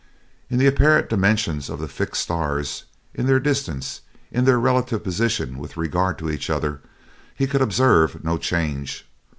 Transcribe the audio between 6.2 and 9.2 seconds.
each other, he could observe no change.